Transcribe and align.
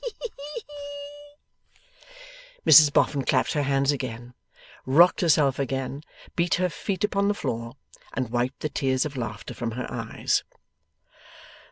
Ha 0.03 0.09
ha 0.19 0.27
ha 0.35 0.59
ha 0.61 0.61
ha!' 0.67 1.37
Mrs 2.65 2.91
Boffin 2.91 3.21
clapped 3.23 3.53
her 3.53 3.61
hands 3.61 3.91
again, 3.91 4.33
rocked 4.83 5.21
herself 5.21 5.59
again, 5.59 6.01
beat 6.35 6.55
her 6.55 6.69
feet 6.69 7.03
upon 7.03 7.27
the 7.27 7.35
floor, 7.35 7.73
and 8.15 8.31
wiped 8.31 8.61
the 8.61 8.69
tears 8.69 9.05
of 9.05 9.15
laughter 9.15 9.53
from 9.53 9.73
her 9.73 9.85
eyes. 9.91 10.43